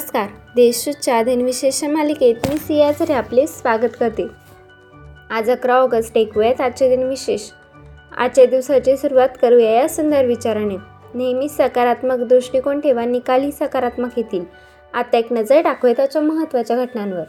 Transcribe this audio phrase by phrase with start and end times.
[0.00, 0.26] नमस्कार.
[0.56, 4.26] देशच्या दिनविशेष मालिकेत मी सियाझरे आपले स्वागत करते.
[5.30, 7.40] आज अकरा ऑगस्ट ऐकूयात आजचे दिनविशेष.
[8.18, 10.76] आजच्या दिवसाची सुरुवात करूया या सुंदर विचाराने.
[11.14, 14.44] नेहमी सकारात्मक दृष्टिकोन ठेवा निकालही सकारात्मक येतील.
[14.94, 17.24] आता एक नजर टाकूया त्याच्या महत्त्वाच्या घटनांवर.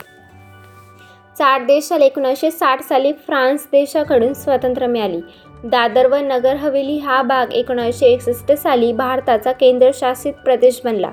[1.38, 5.20] चार देशाला एकोणीसशे साठ साली फ्रान्स देशाकडून स्वातंत्र्य मिळाली.
[5.64, 11.12] दादर व नगर हवेली हा भाग एकोणीसशे एकसष्ट साली भारताचा केंद्रशासित प्रदेश बनला.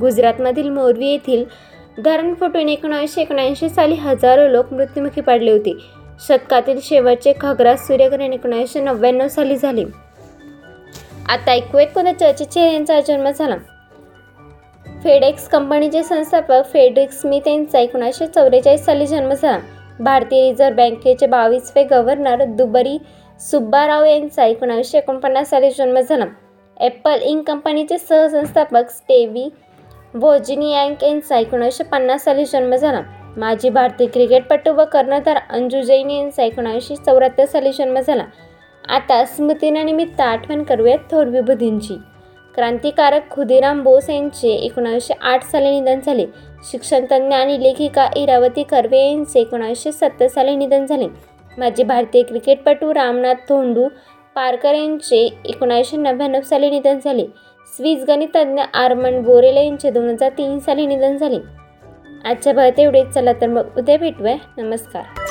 [0.00, 1.44] गुजरातमधील मोरवी येथील
[2.04, 5.78] धरण फुटून एकोणीसशे एकोणऐंशी साली हजारो लोक मृत्युमुखी पडले होते.
[6.28, 9.84] शतकातील शेवटचे खग्रास सूर्यग्रहण एकोणीसशे नव्याण्णव साली झाले.
[11.28, 13.56] आता ऐकूयात कोणत्या चर्चेचे यांचा जन्म झाला?
[14.86, 19.58] फेडेक्स कंपनीचे संस्थापक फेडरिक स्मिथ यांचा एकोणीसशे चौवेचाळीस साली जन्म झाला.
[20.00, 22.98] भारतीय रिझर्व्ह बँकेचे बावीसवे गव्हर्नर दुबरी
[23.40, 26.24] सुब्बाराव यांचा एकोणीसशे एकोणपन्नास साली जन्म झाला.
[26.80, 29.48] ॲपल इंक कंपनीचे सहसंस्थापक स्टेवी
[30.14, 33.00] वोजिनियांक यांचा एकोणीसशे पन्नास साली जन्म झाला.
[33.36, 38.24] माजी भारतीय क्रिकेटपटू व कर्णधार अंजू जैन यांचा एकोणीसशे चौऱ्याहत्तर साली जन्म झाला.
[38.88, 41.96] आता स्मृतीनानिमित्त आठवण करूयात थोर विभूतींची
[42.54, 46.26] क्रांतिकारक खुदिराम बोस यांचे एकोणीसशे आठ साली निधन झाले.
[46.70, 51.06] शिक्षणतज्ञ आणि लेखिका इरावती कर्वे यांचे एकोणीसशे सत्तर साली निधन झाले.
[51.58, 53.88] माजी भारतीय क्रिकेटपटू रामनाथ धोंडू
[54.34, 57.24] पारकर यांचे एकोणीसशे नव्याण्णव साली निधन झाले.
[57.76, 61.38] स्विस गणितज्ञ आर्मंड बोरेला यांचे दोन हजार तीन साली निधन झाले.
[62.24, 63.08] आजच्या भारत एवढेच.
[63.08, 64.36] चला तर मग उद्या भेटूया.
[64.58, 65.21] नमस्कार.